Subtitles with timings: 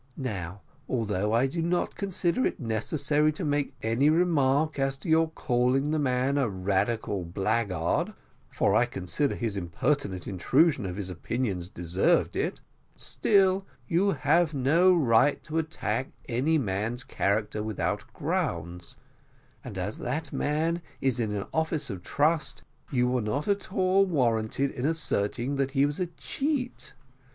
[0.17, 5.29] Now, although I do not consider it necessary to make any remark as to your
[5.29, 8.15] calling the man a radical blackguard,
[8.49, 12.61] for I consider his impertinent intrusion of his opinions deserved it,
[12.97, 18.97] still you have no right to attack any man's character without grounds
[19.63, 24.07] and as that man is in an office of trust, you were not at all
[24.07, 26.95] warranted in asserting that he was a cheat.